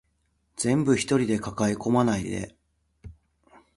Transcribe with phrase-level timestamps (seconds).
[0.55, 2.55] 全部一人で抱え込まないで